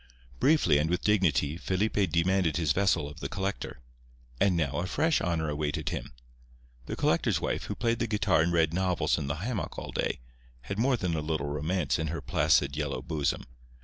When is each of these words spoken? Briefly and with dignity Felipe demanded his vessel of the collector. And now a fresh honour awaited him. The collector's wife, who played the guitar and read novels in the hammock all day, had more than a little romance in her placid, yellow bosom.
Briefly 0.39 0.79
and 0.79 0.89
with 0.89 1.03
dignity 1.03 1.57
Felipe 1.57 2.11
demanded 2.11 2.57
his 2.57 2.71
vessel 2.71 3.07
of 3.07 3.19
the 3.19 3.29
collector. 3.29 3.81
And 4.39 4.57
now 4.57 4.71
a 4.79 4.87
fresh 4.87 5.21
honour 5.21 5.47
awaited 5.47 5.89
him. 5.89 6.11
The 6.87 6.95
collector's 6.95 7.39
wife, 7.39 7.65
who 7.65 7.75
played 7.75 7.99
the 7.99 8.07
guitar 8.07 8.41
and 8.41 8.51
read 8.51 8.73
novels 8.73 9.19
in 9.19 9.27
the 9.27 9.35
hammock 9.35 9.77
all 9.77 9.91
day, 9.91 10.19
had 10.61 10.79
more 10.79 10.97
than 10.97 11.13
a 11.15 11.21
little 11.21 11.49
romance 11.49 11.99
in 11.99 12.07
her 12.07 12.19
placid, 12.19 12.75
yellow 12.75 13.03
bosom. 13.03 13.43